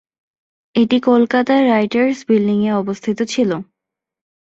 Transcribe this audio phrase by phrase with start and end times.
[0.75, 3.51] এটি কলকাতার রাইটার্স বিল্ডিং-এ অবস্থিত ছিল।